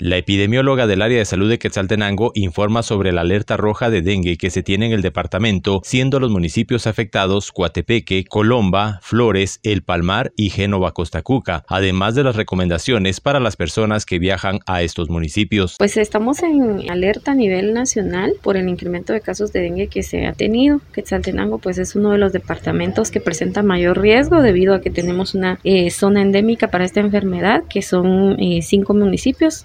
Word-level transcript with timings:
La 0.00 0.16
epidemióloga 0.16 0.88
del 0.88 1.02
área 1.02 1.18
de 1.18 1.24
salud 1.24 1.48
de 1.48 1.60
Quetzaltenango 1.60 2.32
informa 2.34 2.82
sobre 2.82 3.12
la 3.12 3.20
alerta 3.20 3.56
roja 3.56 3.90
de 3.90 4.02
dengue 4.02 4.36
que 4.36 4.50
se 4.50 4.64
tiene 4.64 4.86
en 4.86 4.92
el 4.92 5.02
departamento, 5.02 5.82
siendo 5.84 6.18
los 6.18 6.32
municipios 6.32 6.88
afectados 6.88 7.52
Coatepeque, 7.52 8.24
Colomba, 8.24 8.98
Flores, 9.02 9.60
El 9.62 9.82
Palmar 9.82 10.32
y 10.34 10.50
Génova 10.50 10.90
Costacuca, 10.90 11.64
además 11.68 12.16
de 12.16 12.24
las 12.24 12.34
recomendaciones 12.34 13.20
para 13.20 13.38
las 13.38 13.54
personas 13.54 14.04
que 14.04 14.18
viajan 14.18 14.58
a 14.66 14.82
estos 14.82 15.10
municipios. 15.10 15.76
Pues 15.78 15.96
estamos 15.96 16.42
en 16.42 16.90
alerta 16.90 17.30
a 17.30 17.36
nivel 17.36 17.72
nacional 17.72 18.32
por 18.42 18.56
el 18.56 18.68
incremento 18.68 19.12
de 19.12 19.20
casos 19.20 19.52
de 19.52 19.60
dengue 19.60 19.86
que 19.86 20.02
se 20.02 20.26
ha 20.26 20.32
tenido. 20.32 20.80
Quetzaltenango 20.92 21.58
pues 21.58 21.78
es 21.78 21.94
uno 21.94 22.10
de 22.10 22.18
los 22.18 22.32
departamentos 22.32 23.12
que 23.12 23.20
presenta 23.20 23.62
mayor 23.62 24.00
riesgo 24.00 24.42
debido 24.42 24.74
a 24.74 24.80
que 24.80 24.90
tenemos 24.90 25.36
una 25.36 25.60
eh, 25.62 25.92
zona 25.92 26.20
endémica 26.20 26.72
para 26.72 26.84
esta 26.84 26.98
enfermedad 26.98 27.62
que 27.70 27.80
son 27.80 28.40
eh, 28.40 28.60
cinco 28.60 28.92
municipios 28.92 29.64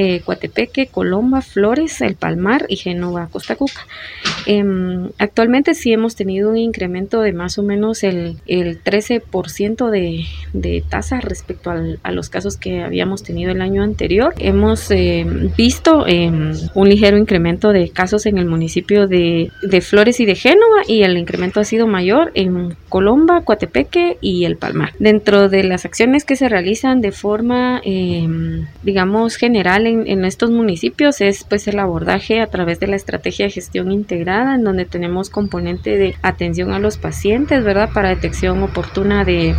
eh, 0.00 0.20
Coatepeque, 0.24 0.86
Colomba, 0.86 1.40
Flores, 1.40 2.00
El 2.02 2.14
Palmar 2.14 2.66
y 2.68 2.76
Génova, 2.76 3.26
Costa 3.26 3.56
Cuca. 3.56 3.84
Em, 4.46 5.10
actualmente 5.18 5.74
sí 5.74 5.92
hemos 5.92 6.14
tenido 6.14 6.50
un 6.50 6.56
incremento 6.56 7.20
de 7.20 7.32
más 7.32 7.58
o 7.58 7.64
menos 7.64 8.04
el, 8.04 8.36
el 8.46 8.80
13% 8.80 9.90
de, 9.90 10.24
de 10.52 10.84
tasa 10.88 11.18
respecto 11.20 11.72
a 11.72 12.12
los 12.12 12.30
casos 12.30 12.56
que 12.56 12.84
habíamos 12.84 13.24
tenido 13.24 13.50
el 13.50 13.60
año 13.60 13.82
anterior. 13.82 14.34
Hemos 14.38 14.88
eh, 14.92 15.26
visto 15.56 16.06
eh, 16.06 16.30
un 16.74 16.88
ligero 16.88 17.18
incremento 17.18 17.72
de 17.72 17.90
casos 17.90 18.26
en 18.26 18.38
el 18.38 18.46
municipio 18.46 19.08
de, 19.08 19.50
de, 19.62 19.80
Flores 19.80 20.20
y 20.20 20.26
de 20.26 20.36
Génova 20.36 20.82
y 20.86 21.02
el 21.02 21.18
incremento 21.18 21.58
ha 21.58 21.64
sido 21.64 21.88
mayor 21.88 22.30
en 22.34 22.76
Colomba, 22.88 23.40
Coatepeque 23.40 24.16
y 24.20 24.44
El 24.44 24.58
Palmar. 24.58 24.92
Dentro 25.00 25.48
de 25.48 25.64
las 25.64 25.84
acciones 25.84 26.24
que 26.24 26.36
se 26.36 26.48
realizan 26.48 27.00
de 27.00 27.10
forma, 27.10 27.80
em, 27.84 28.66
digamos, 28.84 29.34
general 29.34 29.87
en, 29.90 30.24
estos 30.24 30.50
municipios 30.50 31.20
es 31.20 31.44
pues 31.44 31.68
el 31.68 31.78
abordaje 31.78 32.40
a 32.40 32.46
través 32.46 32.80
de 32.80 32.86
la 32.86 32.96
estrategia 32.96 33.46
de 33.46 33.52
gestión 33.52 33.92
integrada 33.92 34.54
en 34.54 34.64
donde 34.64 34.84
tenemos 34.84 35.30
componente 35.30 35.96
de 35.96 36.14
atención 36.22 36.72
a 36.72 36.78
los 36.78 36.98
pacientes, 36.98 37.64
¿verdad? 37.64 37.90
Para 37.92 38.10
detección 38.10 38.62
oportuna 38.62 39.24
de, 39.24 39.54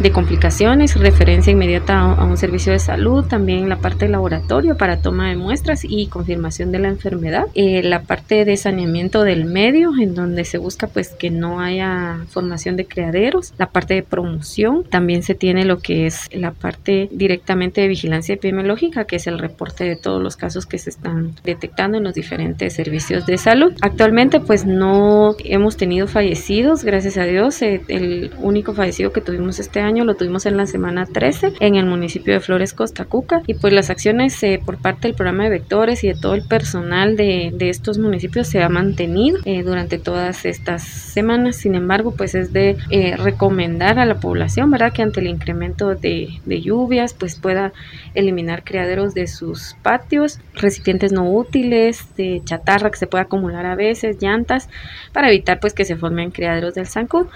de 0.00 0.10
complicaciones, 0.10 0.96
referencia 0.98 1.50
inmediata 1.50 2.00
a, 2.00 2.24
un 2.24 2.36
servicio 2.36 2.72
de 2.72 2.78
salud, 2.78 3.24
también 3.24 3.68
la 3.68 3.78
parte 3.78 4.06
de 4.06 4.12
laboratorio 4.12 4.76
para 4.76 5.00
toma 5.00 5.28
de 5.28 5.36
muestras 5.36 5.84
y 5.84 6.06
confirmación 6.06 6.72
de 6.72 6.78
la 6.78 6.88
enfermedad, 6.88 7.46
eh, 7.54 7.82
la 7.82 8.02
parte 8.02 8.44
de 8.44 8.56
saneamiento 8.56 9.24
del 9.24 9.44
medio 9.44 9.92
en 10.00 10.14
donde 10.14 10.44
se 10.44 10.58
busca 10.58 10.86
pues 10.86 11.08
que 11.10 11.30
no 11.30 11.60
haya 11.60 12.18
formación 12.28 12.76
de 12.76 12.86
criaderos, 12.86 13.52
la 13.58 13.66
parte 13.66 13.94
de 13.94 14.02
promoción, 14.02 14.84
también 14.84 15.22
se 15.22 15.34
tiene 15.34 15.64
lo 15.64 15.78
que 15.78 16.06
es 16.06 16.28
la 16.32 16.52
parte 16.52 17.08
directamente 17.12 17.80
de 17.80 17.88
vigilancia 17.88 18.34
epidemiológica 18.34 19.04
que 19.04 19.16
es 19.16 19.26
el 19.26 19.38
reporte 19.38 19.73
de 19.82 19.96
todos 19.96 20.22
los 20.22 20.36
casos 20.36 20.66
que 20.66 20.78
se 20.78 20.90
están 20.90 21.34
detectando 21.42 21.98
en 21.98 22.04
los 22.04 22.14
diferentes 22.14 22.72
servicios 22.74 23.26
de 23.26 23.38
salud. 23.38 23.72
Actualmente 23.80 24.38
pues 24.38 24.64
no 24.64 25.34
hemos 25.44 25.76
tenido 25.76 26.06
fallecidos, 26.06 26.84
gracias 26.84 27.16
a 27.16 27.24
Dios. 27.24 27.60
Eh, 27.62 27.80
el 27.88 28.30
único 28.38 28.74
fallecido 28.74 29.12
que 29.12 29.20
tuvimos 29.20 29.58
este 29.58 29.80
año 29.80 30.04
lo 30.04 30.14
tuvimos 30.14 30.46
en 30.46 30.56
la 30.56 30.66
semana 30.66 31.06
13 31.06 31.54
en 31.60 31.74
el 31.74 31.86
municipio 31.86 32.34
de 32.34 32.40
Flores 32.40 32.72
Costa 32.72 33.06
Cuca 33.06 33.42
y 33.46 33.54
pues 33.54 33.72
las 33.72 33.90
acciones 33.90 34.40
eh, 34.42 34.60
por 34.64 34.78
parte 34.78 35.08
del 35.08 35.16
programa 35.16 35.44
de 35.44 35.50
vectores 35.50 36.04
y 36.04 36.08
de 36.08 36.14
todo 36.14 36.34
el 36.34 36.46
personal 36.46 37.16
de, 37.16 37.50
de 37.54 37.70
estos 37.70 37.98
municipios 37.98 38.46
se 38.46 38.62
ha 38.62 38.68
mantenido 38.68 39.38
eh, 39.44 39.62
durante 39.62 39.98
todas 39.98 40.44
estas 40.44 40.84
semanas. 40.84 41.56
Sin 41.56 41.74
embargo 41.74 42.12
pues 42.12 42.34
es 42.34 42.52
de 42.52 42.76
recomendar 43.18 43.98
a 43.98 44.06
la 44.06 44.20
población, 44.20 44.70
¿verdad? 44.70 44.92
Que 44.92 45.02
ante 45.02 45.20
el 45.20 45.26
incremento 45.26 45.94
de, 45.94 46.28
de 46.44 46.60
lluvias 46.60 47.14
pues 47.14 47.36
pueda 47.36 47.72
eliminar 48.14 48.64
criaderos 48.64 49.14
de 49.14 49.26
sus 49.26 49.63
patios, 49.82 50.40
recipientes 50.54 51.12
no 51.12 51.30
útiles, 51.30 52.14
de 52.16 52.42
chatarra 52.44 52.90
que 52.90 52.98
se 52.98 53.06
puede 53.06 53.24
acumular 53.24 53.64
a 53.64 53.74
veces, 53.74 54.18
llantas, 54.20 54.68
para 55.12 55.28
evitar 55.28 55.60
pues 55.60 55.72
que 55.72 55.84
se 55.84 55.96
formen 55.96 56.30
criaderos 56.30 56.74
del 56.74 56.86
zancudo. 56.86 57.30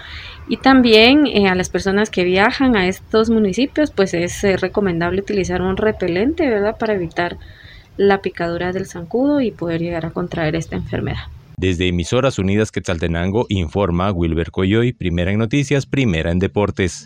Y 0.47 0.57
también 0.57 1.25
eh, 1.27 1.47
a 1.47 1.55
las 1.55 1.69
personas 1.69 2.09
que 2.09 2.23
viajan 2.23 2.75
a 2.75 2.87
estos 2.87 3.29
municipios, 3.29 3.91
pues 3.91 4.13
es 4.13 4.43
eh, 4.43 4.57
recomendable 4.57 5.21
utilizar 5.21 5.61
un 5.61 5.77
repelente, 5.77 6.47
¿verdad? 6.47 6.77
Para 6.77 6.93
evitar 6.93 7.37
la 7.97 8.21
picadura 8.21 8.71
del 8.71 8.85
zancudo 8.85 9.41
y 9.41 9.51
poder 9.51 9.81
llegar 9.81 10.05
a 10.05 10.11
contraer 10.11 10.55
esta 10.55 10.75
enfermedad. 10.75 11.23
Desde 11.59 11.89
Emisoras 11.89 12.39
Unidas 12.39 12.71
Quetzaltenango 12.71 13.45
informa 13.49 14.13
Wilber 14.13 14.49
Coyoy, 14.49 14.93
primera 14.93 15.31
en 15.31 15.39
noticias, 15.39 15.85
primera 15.85 16.31
en 16.31 16.39
deportes. 16.39 17.05